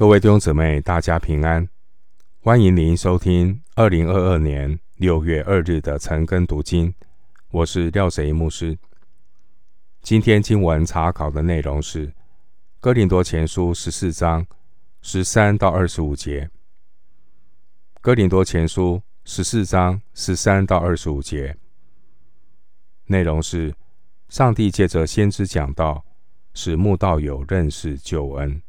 [0.00, 1.68] 各位弟兄姊妹，大家平安！
[2.40, 6.94] 欢迎您收听二零二二年六月二日的晨更读经。
[7.50, 8.78] 我是廖贼牧师。
[10.00, 12.06] 今天经文查考的内容是
[12.80, 14.46] 《哥林多前书》十四章
[15.02, 16.46] 十三到二十五节。
[18.00, 21.54] 《哥林多前书》十四章十三到二十五节
[23.04, 23.74] 内容是：
[24.30, 26.02] 上帝借着先知讲道，
[26.54, 28.62] 使慕道友认识救恩。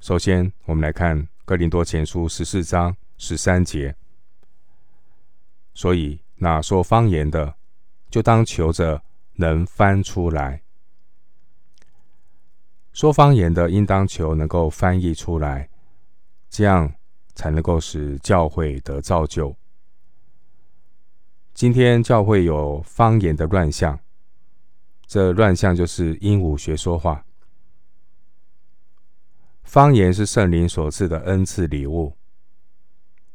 [0.00, 3.96] 首先，我们来看《哥林多前书》十四章十三节。
[5.74, 7.56] 所以，那说方言的，
[8.08, 9.02] 就当求着
[9.34, 10.60] 能翻出来；
[12.92, 15.68] 说方言的，应当求能够翻译出来，
[16.48, 16.94] 这样
[17.34, 19.54] 才能够使教会得造就。
[21.52, 23.98] 今天教会有方言的乱象，
[25.08, 27.24] 这乱象就是鹦鹉学说话。
[29.68, 32.16] 方言是圣灵所赐的恩赐礼物，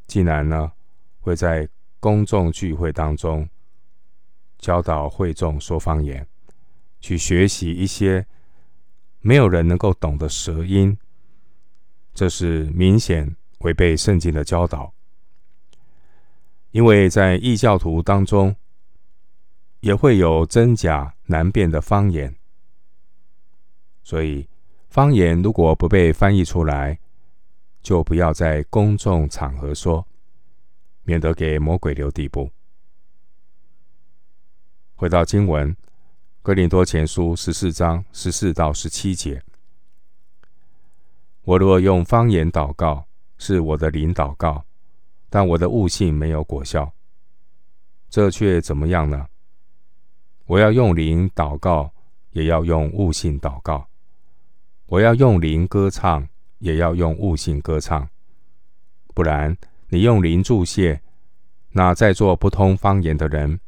[0.07, 0.71] 竟然呢
[1.19, 3.47] 会在公众聚会当中
[4.57, 6.27] 教导会众说方言，
[6.99, 8.25] 去学习一些
[9.19, 10.97] 没有人能够懂的舌音，
[12.15, 14.91] 这是明显违背圣经的教导。
[16.71, 18.55] 因为在异教徒当中
[19.81, 22.35] 也会有真假难辨的方言，
[24.01, 24.47] 所以。
[24.93, 26.99] 方言如果不被翻译出来，
[27.81, 30.05] 就不要在公众场合说，
[31.01, 32.51] 免得给魔鬼留地步。
[34.93, 35.73] 回到经文，
[36.43, 39.41] 《哥林多前书》十四章十四到十七节：
[41.41, 43.07] 我若用方言祷告，
[43.39, 44.63] 是我的灵祷告，
[45.27, 46.93] 但我的悟性没有果效，
[48.11, 49.27] 这却怎么样呢？
[50.45, 51.91] 我要用灵祷告，
[52.33, 53.87] 也要用悟性祷告。
[54.93, 56.27] 我要用灵歌唱，
[56.59, 58.07] 也要用悟性歌唱。
[59.15, 61.01] 不然，你用灵注谢，
[61.71, 63.59] 那在座不通方言的人，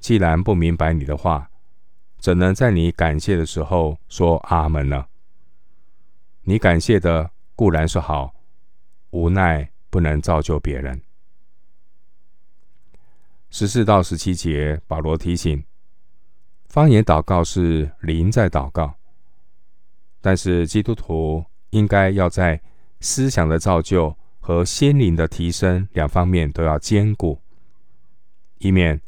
[0.00, 1.48] 既然不明白你的话，
[2.18, 5.06] 怎能在你感谢的时候说阿门呢？
[6.42, 8.34] 你感谢的固然是好，
[9.10, 11.00] 无奈不能造就别人。
[13.50, 15.62] 十四到十七节，保罗提醒：
[16.66, 18.96] 方言祷告是灵在祷告。
[20.20, 22.60] 但是基督徒应该要在
[23.00, 27.40] 思想的造就和心灵的提升两方面都要兼顾，
[28.58, 29.00] 以免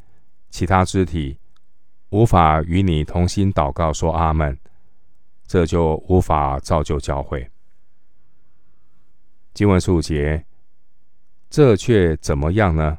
[0.51, 1.39] 其他肢体
[2.11, 4.59] 无法与你同心祷告说阿门，
[5.47, 7.51] 这就无法造就教会。
[9.53, 10.45] 经文十五节，
[11.51, 12.99] 这却怎么样呢？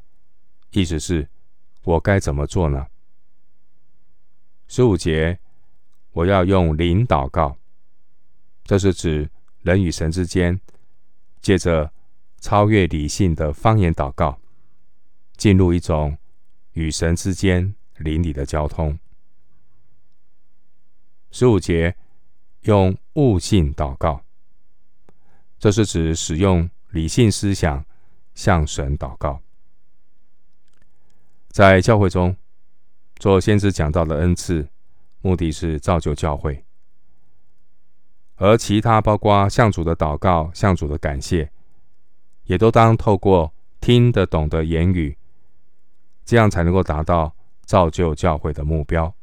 [0.72, 1.28] 意思是，
[1.84, 2.86] 我该怎么做呢？
[4.68, 5.40] 十五节，
[6.12, 7.58] 我要用灵祷告。
[8.64, 9.30] 这是指
[9.62, 10.60] 人与神之间，
[11.42, 11.92] 借着
[12.40, 14.40] 超越理性的方言祷告，
[15.36, 16.18] 进入一种
[16.74, 18.98] 与神之间灵里的交通。
[21.32, 21.96] 十五节
[22.62, 24.24] 用悟性祷告，
[25.60, 27.84] 这是指使用理性思想
[28.34, 29.42] 向神祷告。
[31.50, 32.36] 在教会中
[33.18, 34.68] 做先知讲道的恩赐，
[35.22, 36.64] 目的是造就教会。
[38.38, 41.52] 而其他包括向主的祷告、向主的感谢，
[42.46, 45.16] 也都当透过听得懂的言语，
[46.26, 49.14] 这样才能够达到造就教会的目标。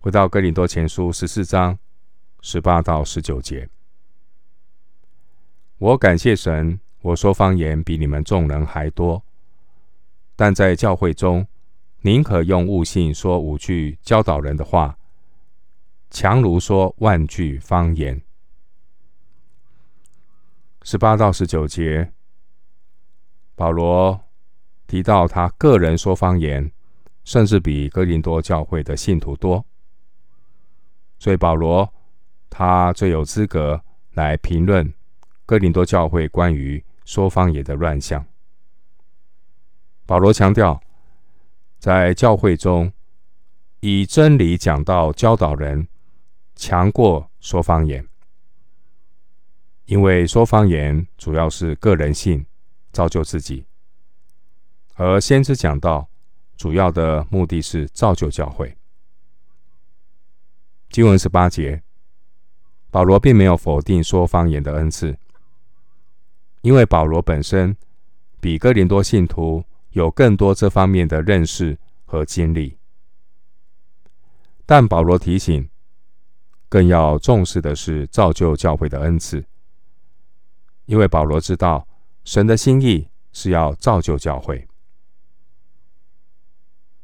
[0.00, 1.78] 回到哥林多前书十四章
[2.40, 3.68] 十八到十九节，
[5.78, 9.22] 我感谢神，我说方言比你们众人还多，
[10.34, 11.46] 但在教会中，
[12.00, 14.95] 宁可用悟性说五句教导人的话。
[16.18, 18.22] 强如说万句方言。
[20.80, 22.10] 十八到十九节，
[23.54, 24.18] 保罗
[24.86, 26.72] 提到他个人说方言，
[27.22, 29.66] 甚至比哥林多教会的信徒多，
[31.18, 31.92] 所以保罗
[32.48, 33.82] 他最有资格
[34.12, 34.90] 来评论
[35.44, 38.24] 哥林多教会关于说方言的乱象。
[40.06, 40.80] 保罗强调，
[41.78, 42.90] 在教会中
[43.80, 45.86] 以真理讲道教导人。
[46.56, 48.08] 强过说方言，
[49.84, 52.44] 因为说方言主要是个人性，
[52.92, 53.66] 造就自己；
[54.94, 56.08] 而先知讲道
[56.56, 58.74] 主要的目的是造就教会。
[60.88, 61.82] 经文十八节，
[62.90, 65.18] 保罗并没有否定说方言的恩赐，
[66.62, 67.76] 因为保罗本身
[68.40, 71.76] 比哥林多信徒有更多这方面的认识
[72.06, 72.78] 和经历，
[74.64, 75.68] 但保罗提醒。
[76.68, 79.44] 更要重视的是造就教会的恩赐，
[80.86, 81.86] 因为保罗知道
[82.24, 84.66] 神的心意是要造就教会。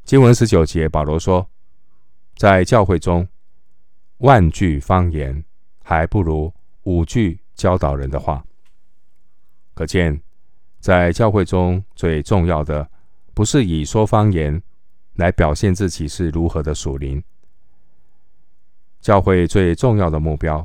[0.04, 1.48] 经文十九节，保罗说，
[2.36, 3.28] 在教会中，
[4.18, 5.44] 万句方言
[5.84, 8.44] 还不如五句教导人的话。
[9.74, 10.20] 可见，
[10.80, 12.90] 在教会中最重要的，
[13.32, 14.60] 不是以说方言
[15.14, 17.22] 来表现自己是如何的属灵。
[19.02, 20.64] 教会最重要的目标，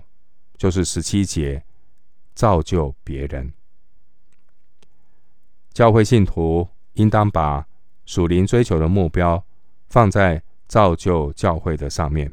[0.57, 1.65] 就是十七节，
[2.35, 3.51] 造就别人。
[5.73, 7.67] 教会信徒应当把
[8.05, 9.43] 属灵追求的目标
[9.89, 12.31] 放在造就教会的上面，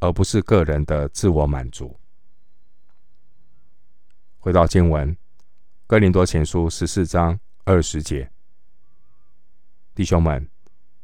[0.00, 1.94] 而不是个人的自我满足。
[4.38, 5.14] 回到经文，
[5.86, 8.30] 《哥林多前书》十四章二十节，
[9.94, 10.48] 弟兄们，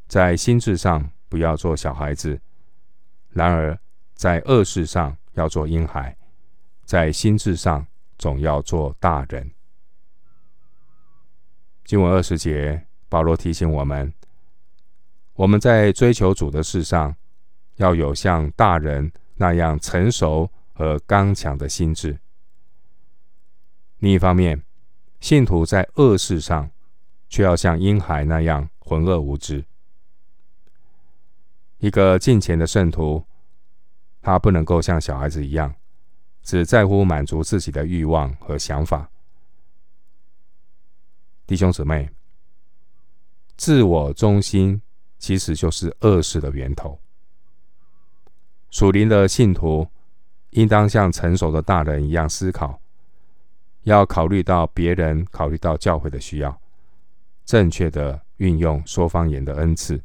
[0.08, 2.40] 在心智上不要做小孩子，
[3.30, 3.78] 然而，
[4.14, 6.16] 在恶事上要做婴孩，
[6.84, 7.84] 在心智上
[8.16, 9.50] 总要做大人。
[11.84, 14.14] 经文二十节，保罗提醒我们：
[15.34, 17.14] 我们在追求主的事上，
[17.76, 22.18] 要有像大人那样成熟和刚强的心智。
[23.98, 24.62] 另一方面，
[25.20, 26.70] 信徒在恶事上，
[27.28, 29.64] 却要像婴孩那样浑噩无知。
[31.78, 33.24] 一个敬虔的圣徒。
[34.24, 35.74] 他不能够像小孩子一样，
[36.42, 39.10] 只在乎满足自己的欲望和想法。
[41.46, 42.08] 弟兄姊妹，
[43.54, 44.80] 自我中心
[45.18, 46.98] 其实就是恶事的源头。
[48.70, 49.86] 属灵的信徒
[50.50, 52.80] 应当像成熟的大人一样思考，
[53.82, 56.58] 要考虑到别人，考虑到教会的需要，
[57.44, 60.00] 正确的运用说方言的恩赐。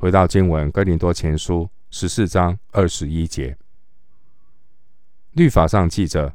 [0.00, 3.54] 回到经文，《哥林多前书》十四章二十一节，
[5.32, 6.34] 律法上记着，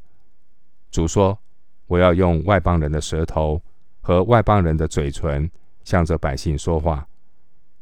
[0.91, 1.39] 主说
[1.87, 3.59] ：“我要用外邦人的舌头
[4.01, 5.49] 和外邦人的嘴唇，
[5.83, 7.07] 向着百姓说话。”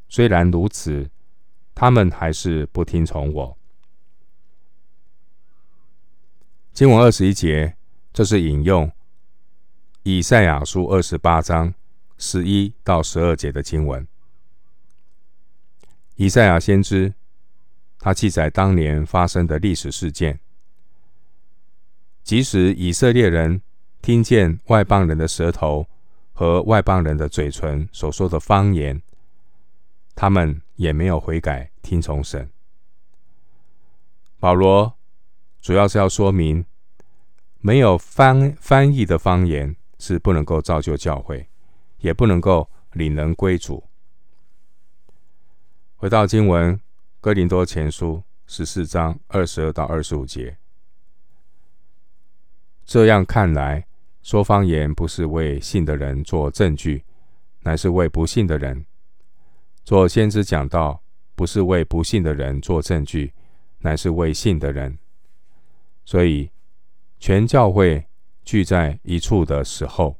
[0.07, 1.09] 虽然如此，
[1.75, 3.57] 他们还是不听从我。
[6.71, 7.75] 经文二十一节，
[8.13, 8.89] 这是引用
[10.03, 11.73] 以赛亚书二十八章
[12.17, 14.07] 十一到十二节的经文。
[16.15, 17.13] 以赛亚先知，
[17.97, 20.39] 他记载当年发生的历史事件。
[22.23, 23.61] 即使以色列人
[24.01, 25.87] 听见外邦人的舌头
[26.31, 29.01] 和外邦人的嘴唇所说的方言，
[30.15, 32.49] 他们也没有悔改，听从神。
[34.39, 34.93] 保罗
[35.61, 36.65] 主要是要说明，
[37.59, 41.49] 没有翻翻译的方言是不能够造就教会，
[41.99, 43.83] 也不能够领人归主。
[46.03, 46.75] 回到经文，
[47.21, 48.15] 《哥林多前书》
[48.45, 50.57] 十四章二十二到二十五节。
[52.83, 53.87] 这样看来，
[54.21, 57.05] 说方言不是为信的人做证据，
[57.61, 58.83] 乃是为不信的人；
[59.85, 61.01] 做先知讲道，
[61.35, 63.31] 不是为不信的人做证据，
[63.77, 64.97] 乃是为信的人。
[66.03, 66.51] 所以，
[67.17, 68.05] 全教会
[68.43, 70.17] 聚在一处的时候，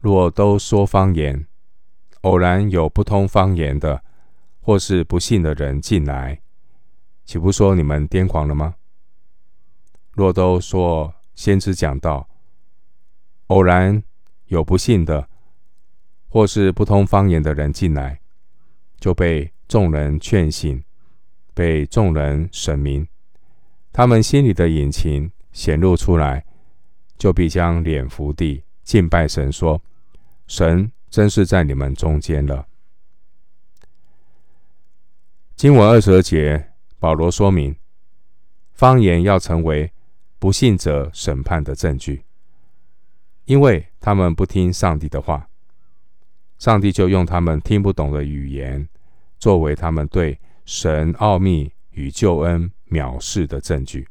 [0.00, 1.46] 若都说方言，
[2.22, 4.02] 偶然有不通方言的，
[4.68, 6.42] 或是不信的人进来，
[7.24, 8.74] 岂不说你们癫狂了吗？
[10.12, 12.28] 若都说先知讲道，
[13.46, 14.02] 偶然
[14.48, 15.26] 有不信的，
[16.28, 18.20] 或是不通方言的人进来，
[19.00, 20.84] 就被众人劝醒，
[21.54, 23.08] 被众人审明，
[23.90, 26.44] 他们心里的隐情显露出来，
[27.16, 29.82] 就必将脸伏地敬拜神，说：
[30.46, 32.66] 神真是在你们中间了。
[35.58, 37.74] 经文二十二节，保罗说明
[38.74, 39.92] 方言要成为
[40.38, 42.22] 不信者审判的证据，
[43.44, 45.48] 因为他们不听上帝的话，
[46.58, 48.88] 上帝就用他们听不懂的语言
[49.36, 54.06] 作为他们对神奥秘与救恩藐视的证据。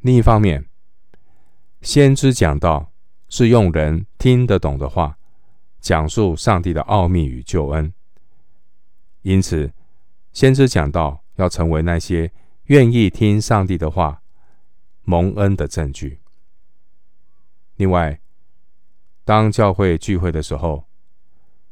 [0.00, 0.66] 另一方面，
[1.80, 2.92] 先知讲道
[3.30, 5.16] 是用人听得懂的话
[5.80, 7.90] 讲述上帝的奥秘与救恩。
[9.22, 9.72] 因此，
[10.32, 12.32] 先知讲道要成为那些
[12.64, 14.22] 愿意听上帝的话、
[15.02, 16.20] 蒙恩的证据。
[17.76, 18.20] 另外，
[19.24, 20.88] 当教会聚会的时候，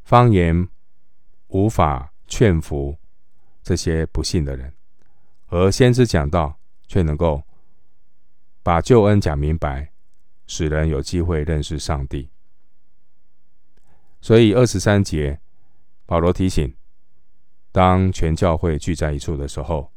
[0.03, 0.69] 方言
[1.49, 2.99] 无法劝服
[3.62, 4.73] 这些不信的人，
[5.49, 7.43] 而先知讲道却能够
[8.62, 9.91] 把救恩讲明白，
[10.47, 12.29] 使人有机会认识上帝。
[14.21, 15.41] 所以，二十三节，
[16.05, 16.75] 保罗提醒。
[17.76, 19.92] 当全教会聚在一处的时候，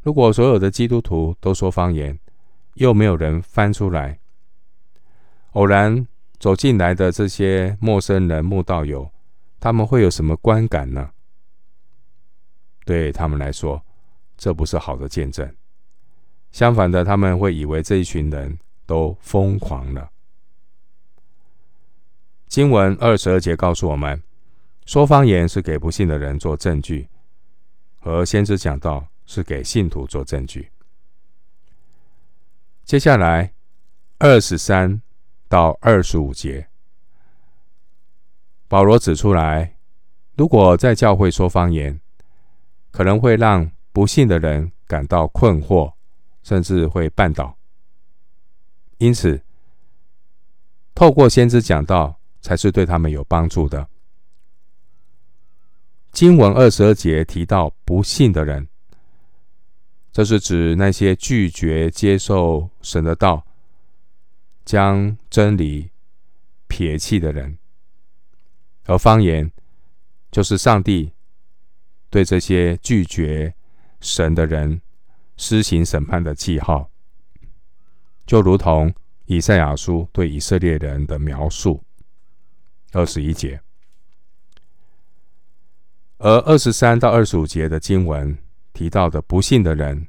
[0.00, 2.18] 如果所有的基督徒都说方言，
[2.76, 4.18] 又没有人翻出来，
[5.52, 6.08] 偶然
[6.38, 9.10] 走进来的这些陌生人、慕道友，
[9.60, 11.10] 他们会有什么观感呢？
[12.86, 13.82] 对他们来说，
[14.38, 15.46] 这不是好的见证。
[16.52, 20.08] 相反的，他们会以为这一群人都疯狂了。
[22.48, 24.22] 经文二十二节告诉我们，
[24.84, 27.08] 说方言是给不信的人做证据，
[28.00, 30.70] 和先知讲道是给信徒做证据。
[32.84, 33.54] 接下来
[34.18, 35.00] 二十三
[35.48, 36.68] 到二十五节，
[38.68, 39.76] 保罗指出来，
[40.36, 41.98] 如果在教会说方言，
[42.90, 45.94] 可能会让不信的人感到困惑，
[46.42, 47.56] 甚至会绊倒。
[48.98, 49.42] 因此，
[50.94, 53.88] 透过先知讲道，才是对他们有帮助的。
[56.14, 58.68] 经文二十二节提到不信的人，
[60.12, 63.44] 这是指那些拒绝接受神的道、
[64.64, 65.90] 将真理
[66.68, 67.58] 撇弃的人，
[68.86, 69.50] 而方言
[70.30, 71.10] 就是上帝
[72.10, 73.52] 对这些拒绝
[74.00, 74.80] 神的人
[75.36, 76.88] 施行审判的记号，
[78.24, 78.94] 就如同
[79.24, 81.82] 以赛亚书对以色列人的描述。
[82.92, 83.63] 二十一节。
[86.24, 88.38] 而二十三到二十五节的经文
[88.72, 90.08] 提到的不信的人，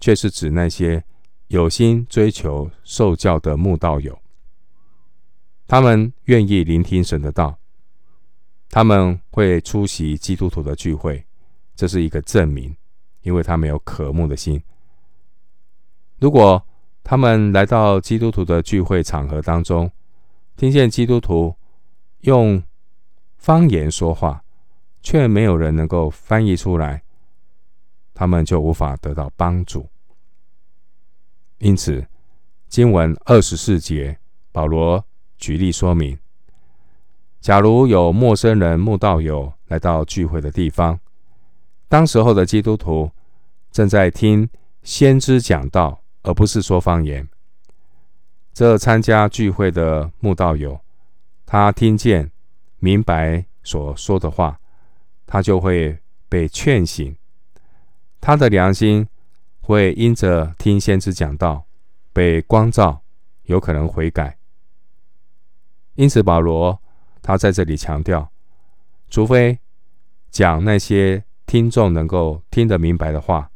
[0.00, 1.04] 却是指那些
[1.48, 4.18] 有心追求受教的慕道友。
[5.66, 7.58] 他们愿意聆听神的道，
[8.70, 11.22] 他们会出席基督徒的聚会，
[11.76, 12.74] 这是一个证明，
[13.20, 14.62] 因为他们有渴慕的心。
[16.20, 16.66] 如果
[17.02, 19.90] 他们来到基督徒的聚会场合当中，
[20.56, 21.54] 听见基督徒
[22.20, 22.62] 用
[23.36, 24.42] 方言说话，
[25.04, 27.02] 却没有人能够翻译出来，
[28.14, 29.86] 他们就无法得到帮助。
[31.58, 32.04] 因此，
[32.68, 34.18] 经文二十四节，
[34.50, 35.04] 保罗
[35.36, 36.18] 举例说明：
[37.40, 40.98] 假如有陌生人、慕道友来到聚会的地方，
[41.86, 43.10] 当时候的基督徒
[43.70, 44.48] 正在听
[44.82, 47.28] 先知讲道，而不是说方言。
[48.54, 50.80] 这参加聚会的慕道友，
[51.44, 52.30] 他听见、
[52.78, 54.58] 明白所说的话。
[55.26, 57.16] 他就会被劝醒，
[58.20, 59.06] 他的良心
[59.60, 61.64] 会因着听先知讲道
[62.12, 63.02] 被光照，
[63.44, 64.38] 有可能悔改。
[65.94, 66.80] 因此，保罗
[67.22, 68.30] 他在这里强调，
[69.08, 69.58] 除非
[70.30, 73.50] 讲那些听众能够听得明白的话，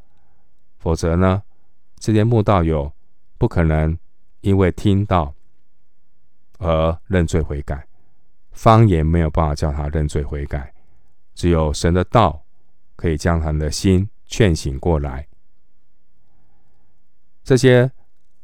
[0.78, 1.42] 否则呢，
[1.98, 2.92] 这些慕道友
[3.36, 3.98] 不可能
[4.40, 5.34] 因为听到
[6.58, 7.86] 而认罪悔改，
[8.52, 10.72] 方言没有办法叫他认罪悔改。
[11.38, 12.44] 只有神的道
[12.96, 15.28] 可以将他们的心劝醒过来。
[17.44, 17.92] 这些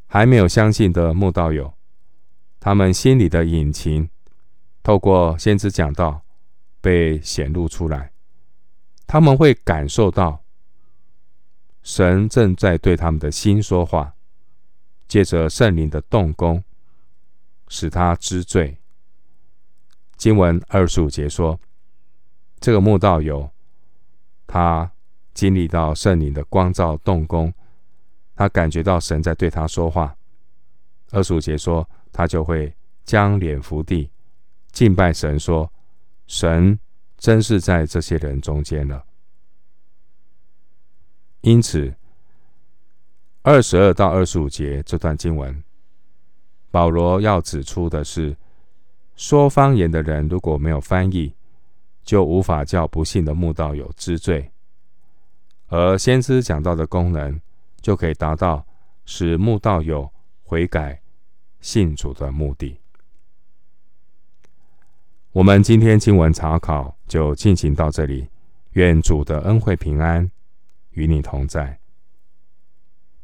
[0.07, 1.75] 还没有相信的慕道友，
[2.61, 4.09] 他们心里的隐情，
[4.85, 6.23] 透过先知讲道
[6.81, 8.13] 被显露出来，
[9.09, 10.45] 他们会感受到
[11.83, 14.15] 神正在对他们的心说话，
[15.09, 16.63] 借着圣灵的动工，
[17.67, 18.79] 使他知罪。
[20.17, 21.59] 经文二十五节说。
[22.65, 23.51] 这个慕道友，
[24.47, 24.91] 他
[25.35, 27.53] 经历到圣灵的光照动工，
[28.35, 30.17] 他感觉到神在对他说话。
[31.11, 34.11] 二十五节说，他就会将脸伏地
[34.73, 35.71] 敬拜神，说
[36.27, 36.81] ：“神
[37.19, 39.05] 真是在这些人中间了。”
[41.43, 41.95] 因此，
[43.43, 45.63] 二十二到二十五节这段经文，
[46.71, 48.35] 保罗要指出的是，
[49.17, 51.35] 说方言的人如果没有翻译。
[52.05, 54.51] 就无法叫不信的慕道友知罪，
[55.69, 57.41] 而先知讲道的功能
[57.81, 58.65] 就可以达到
[59.05, 60.11] 使慕道友
[60.43, 61.01] 悔改
[61.61, 62.79] 信主的目的。
[65.33, 68.29] 我们今天经文查考就进行到这里，
[68.73, 70.31] 愿主的恩惠平安
[70.91, 71.81] 与你同在。